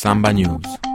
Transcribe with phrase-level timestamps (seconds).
[0.00, 0.89] Samba News.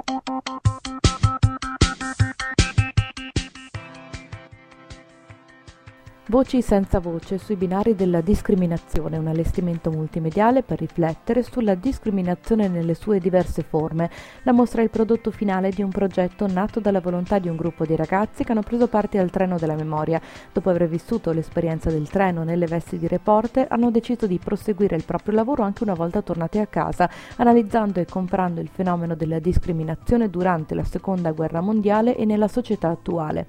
[6.35, 12.93] Voci senza voce sui binari della discriminazione, un allestimento multimediale per riflettere sulla discriminazione nelle
[12.93, 14.09] sue diverse forme.
[14.43, 17.85] La mostra è il prodotto finale di un progetto nato dalla volontà di un gruppo
[17.85, 20.19] di ragazzi che hanno preso parte al treno della memoria.
[20.51, 25.05] Dopo aver vissuto l'esperienza del treno nelle vesti di reporter, hanno deciso di proseguire il
[25.05, 30.29] proprio lavoro anche una volta tornati a casa, analizzando e comprando il fenomeno della discriminazione
[30.29, 33.45] durante la seconda guerra mondiale e nella società attuale.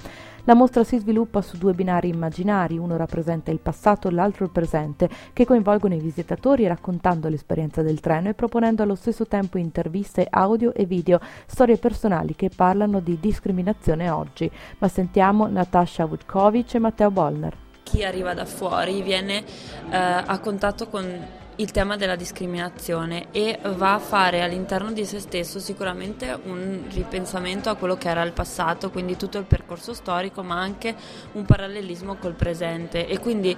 [0.48, 4.52] La mostra si sviluppa su due binari immaginari, uno rappresenta il passato e l'altro il
[4.52, 10.24] presente, che coinvolgono i visitatori raccontando l'esperienza del treno e proponendo allo stesso tempo interviste
[10.30, 14.48] audio e video, storie personali che parlano di discriminazione oggi.
[14.78, 17.56] Ma sentiamo Natasha Vutkovic e Matteo Bollner.
[17.83, 21.05] Chi arriva da fuori viene eh, a contatto con
[21.56, 27.70] il tema della discriminazione e va a fare all'interno di se stesso sicuramente un ripensamento
[27.70, 30.94] a quello che era il passato, quindi tutto il percorso storico, ma anche
[31.33, 33.06] un parallelismo col presente.
[33.06, 33.56] E quindi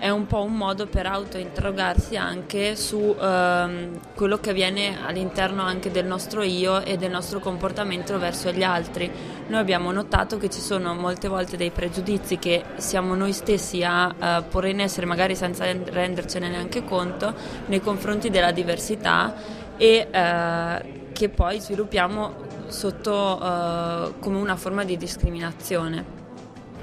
[0.00, 5.90] è un po' un modo per autointerrogarsi anche su ehm, quello che avviene all'interno anche
[5.90, 9.10] del nostro io e del nostro comportamento verso gli altri.
[9.48, 14.14] Noi abbiamo notato che ci sono molte volte dei pregiudizi che siamo noi stessi a
[14.18, 17.34] eh, porre in essere magari senza rendercene neanche conto
[17.66, 19.34] nei confronti della diversità
[19.76, 26.18] e eh, che poi sviluppiamo sotto eh, come una forma di discriminazione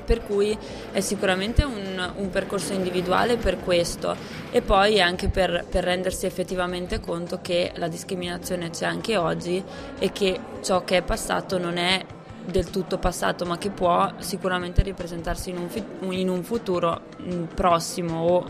[0.07, 0.57] per cui
[0.93, 4.15] è sicuramente un, un percorso individuale per questo
[4.49, 9.61] e poi anche per, per, rendersi effettivamente conto che la discriminazione c'è anche oggi
[9.99, 12.05] e che ciò che è passato non è
[12.45, 18.21] del tutto passato ma che può sicuramente ripresentarsi in un, in un futuro mm, prossimo
[18.21, 18.49] o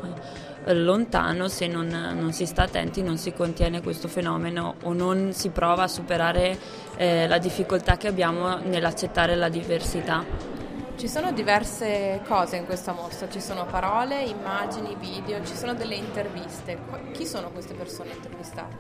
[0.66, 5.32] eh, lontano se non, non, si sta attenti, non si contiene questo fenomeno o non
[5.34, 6.58] si prova a superare
[6.98, 10.57] eh, la difficoltà che abbiamo nell'accettare la diversità.
[10.98, 15.94] Ci sono diverse cose in questa mostra, ci sono parole, immagini, video, ci sono delle
[15.94, 16.76] interviste.
[17.14, 18.76] Chi sono queste persone intervistate?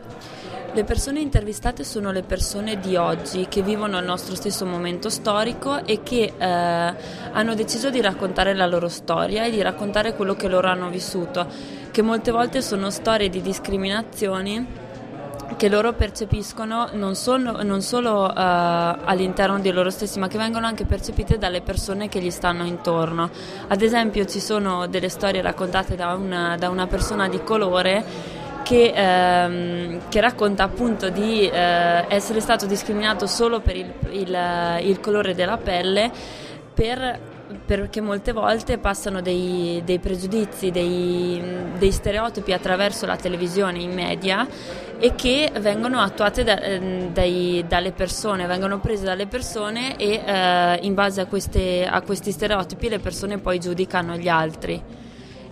[0.74, 5.86] Le persone intervistate sono le persone di oggi che vivono il nostro stesso momento storico
[5.86, 10.48] e che eh, hanno deciso di raccontare la loro storia e di raccontare quello che
[10.48, 11.46] loro hanno vissuto,
[11.92, 14.87] che molte volte sono storie di discriminazioni
[15.56, 20.68] che loro percepiscono non solo, non solo uh, all'interno di loro stessi, ma che vengono
[20.68, 23.30] anche percepite dalle persone che gli stanno intorno.
[23.68, 28.04] Ad esempio ci sono delle storie raccontate da una, da una persona di colore
[28.64, 35.00] che, ehm, che, racconta appunto di eh, essere stato discriminato solo per il, il, il
[35.00, 36.12] colore della pelle
[36.74, 37.36] per
[37.66, 41.42] perché molte volte passano dei, dei pregiudizi, dei,
[41.78, 44.48] dei, stereotipi attraverso la televisione in media
[45.00, 50.80] e che vengono attuate da, ehm, dai, dalle persone, vengono prese dalle persone e eh,
[50.82, 55.06] in base a, queste, a questi stereotipi le persone poi giudicano gli altri.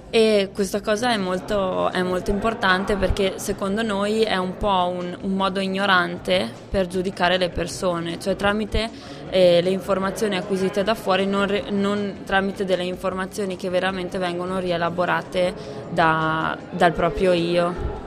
[0.10, 5.18] E questa cosa è molto, è molto, importante perché secondo noi è un po' un,
[5.20, 8.90] un modo ignorante per giudicare le persone, cioè tramite
[9.30, 14.60] eh, le informazioni acquisite da fuori, non, re, non, tramite delle informazioni che veramente vengono
[14.60, 15.54] rielaborate
[15.92, 18.04] da, dal proprio io.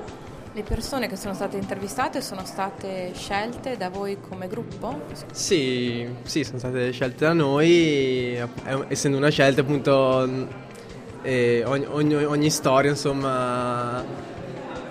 [0.53, 5.03] Le persone che sono state intervistate sono state scelte da voi come gruppo?
[5.33, 8.37] Sì, sì sono state scelte da noi,
[8.89, 9.93] essendo una scelta appunto
[11.23, 14.03] ogni, ogni, ogni, storia insomma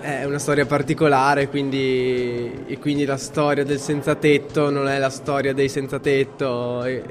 [0.00, 5.10] è una storia particolare quindi, e quindi la storia del senza tetto non è la
[5.10, 7.02] storia dei senza tetto è,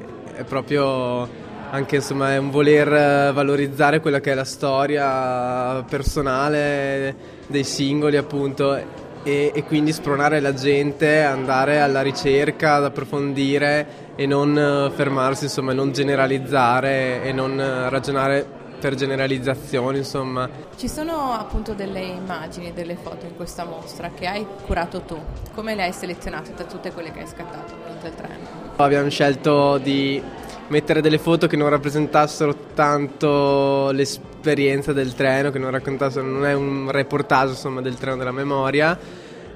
[0.47, 7.15] proprio anche insomma è un voler valorizzare quella che è la storia personale
[7.47, 8.75] dei singoli appunto
[9.23, 15.45] e, e, quindi spronare la gente ad andare alla ricerca, ad approfondire e non fermarsi,
[15.45, 17.57] insomma, non generalizzare e non
[17.89, 18.45] ragionare
[18.79, 20.49] per generalizzazioni, insomma.
[20.75, 25.19] Ci sono appunto delle immagini, delle foto in questa mostra che hai curato tu.
[25.53, 28.43] Come le hai selezionate tra tutte quelle che hai scattato durante il treno?
[28.75, 30.21] Abbiamo scelto di
[30.67, 36.53] mettere delle foto che non rappresentassero tanto l'esperienza del treno, che non raccontassero, non è
[36.53, 38.97] un reportage insomma, del treno della memoria,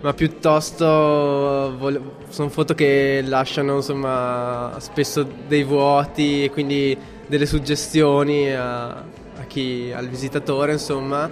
[0.01, 1.77] ma piuttosto
[2.29, 6.97] sono foto che lasciano insomma, spesso dei vuoti e quindi
[7.27, 9.03] delle suggestioni a
[9.51, 11.29] chi, al visitatore, insomma,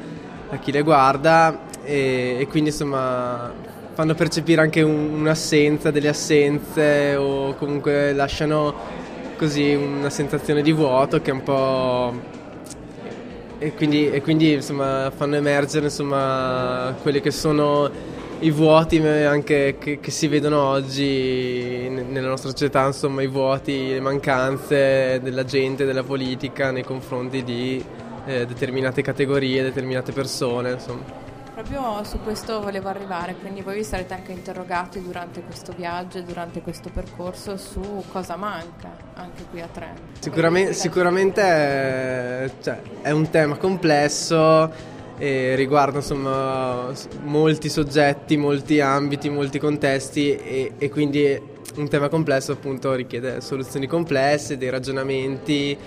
[0.50, 3.52] a chi le guarda e, e quindi insomma
[3.94, 8.98] fanno percepire anche un, un'assenza, delle assenze o comunque lasciano
[9.38, 12.38] così una sensazione di vuoto che è un po'
[13.58, 17.90] e quindi, e quindi insomma, fanno emergere insomma, quelle che sono
[18.40, 24.00] i vuoti anche che, che, si vedono oggi nella nostra società, insomma i vuoti, le
[24.00, 27.84] mancanze della gente, della politica nei confronti di
[28.26, 30.72] eh, determinate categorie, determinate persone.
[30.72, 31.28] Insomma.
[31.54, 36.62] Proprio su questo volevo arrivare, quindi voi vi sarete anche interrogati durante questo viaggio durante
[36.62, 40.02] questo percorso su cosa manca anche qui a Trento.
[40.20, 44.72] Sicuramente, sicuramente è, cioè, è un tema complesso
[45.18, 46.94] e riguarda insomma
[47.24, 53.86] molti soggetti, molti ambiti, molti contesti e, e quindi un tema complesso appunto richiede soluzioni
[53.86, 55.78] complesse, dei ragionamenti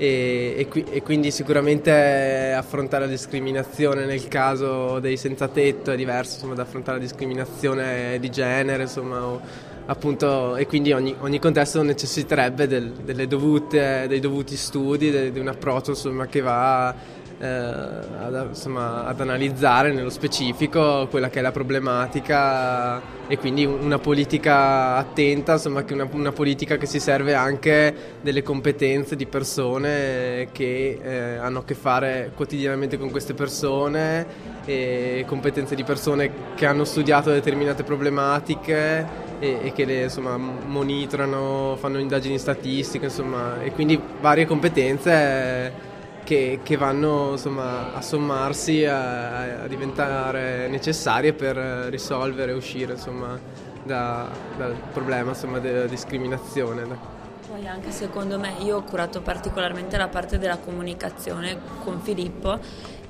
[0.00, 5.96] e, e, qui, e, quindi sicuramente affrontare la discriminazione nel caso dei senza tetto è
[5.96, 9.40] diverso insomma, da affrontare la discriminazione di genere insomma, o,
[9.84, 12.92] appunto, e quindi ogni, ogni contesto necessiterebbe del,
[13.28, 16.94] dovute, dei dovuti studi, de, di un approccio insomma, che va
[17.40, 23.98] eh, ad, insomma, ad, analizzare nello specifico quella che è la problematica e quindi una
[23.98, 31.00] politica attenta, insomma, una, una politica che si serve anche delle competenze di persone che
[31.02, 34.26] eh, hanno a che fare quotidianamente con queste persone
[34.66, 41.76] e competenze di persone che hanno studiato determinate problematiche e, e che le insomma, monitorano,
[41.80, 45.88] fanno indagini statistiche, insomma, e quindi varie competenze
[46.24, 53.38] che, che vanno insomma, a sommarsi, a, a, diventare necessarie per risolvere e uscire insomma,
[53.82, 57.18] da, dal problema insomma, della discriminazione.
[57.48, 62.58] Poi anche secondo me, io ho curato particolarmente la parte della comunicazione con Filippo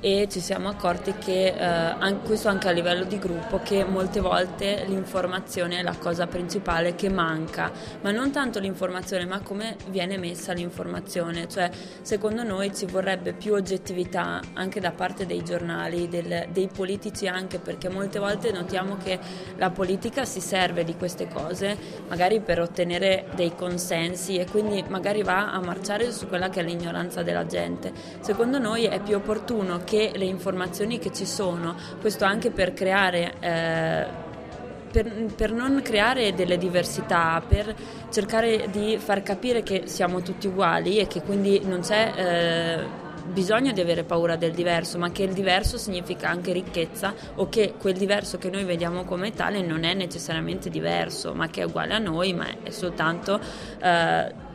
[0.01, 4.83] e ci siamo accorti che, eh, questo anche a livello di gruppo, che molte volte
[4.87, 7.71] l'informazione è la cosa principale che manca,
[8.01, 11.69] ma non tanto l'informazione, ma come viene messa l'informazione, cioè
[12.01, 17.59] secondo noi ci vorrebbe più oggettività anche da parte dei giornali, del, dei politici anche,
[17.59, 19.19] perché molte volte notiamo che
[19.57, 21.77] la politica si serve di queste cose,
[22.07, 26.63] magari per ottenere dei consensi e quindi magari va a marciare su quella che è
[26.63, 27.93] l'ignoranza della gente.
[28.21, 33.33] Secondo noi è più opportuno che le informazioni che ci sono, questo anche per creare...
[33.39, 34.29] Eh,
[34.91, 37.73] per, per, non creare delle diversità, per
[38.09, 43.01] cercare di far capire che siamo tutti uguali e che quindi non c'è eh,
[43.31, 47.75] bisogno di avere paura del diverso, ma che il diverso significa anche ricchezza o che
[47.77, 51.93] quel diverso che noi vediamo come tale non è necessariamente diverso, ma che è uguale
[51.93, 53.39] a noi, ma è soltanto...
[53.81, 54.49] Eh,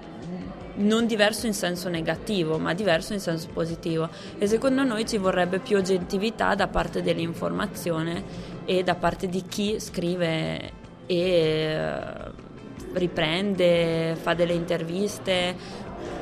[0.77, 4.09] non diverso in senso negativo, ma diverso in senso positivo.
[4.39, 9.79] E secondo noi ci vorrebbe più oggettività da parte dell'informazione e da parte di chi
[9.81, 12.45] scrive e eh,
[12.93, 15.55] riprende, fa delle interviste,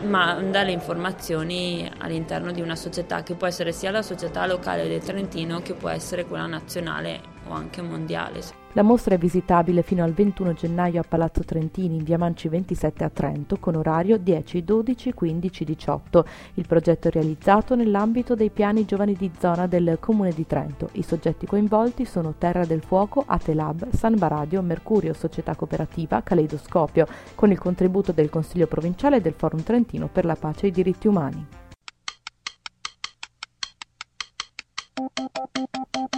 [0.02, 5.02] manda le informazioni all'interno di una società che può essere sia la società locale del
[5.02, 8.63] Trentino che può essere quella nazionale o anche mondiale.
[8.76, 13.04] La mostra è visitabile fino al 21 gennaio a Palazzo Trentini in via Manci 27
[13.04, 16.26] a Trento con orario 10, 12, 15, 18.
[16.54, 20.88] Il progetto è realizzato nell'ambito dei piani giovani di zona del Comune di Trento.
[20.94, 27.06] I soggetti coinvolti sono Terra del Fuoco, Atelab, San Baradio, Mercurio Società Cooperativa, Caleidoscopio,
[27.36, 30.72] con il contributo del Consiglio Provinciale e del Forum Trentino per la pace e i
[30.72, 31.46] diritti umani.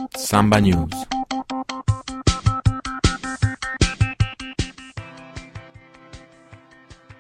[0.09, 1.16] Samba News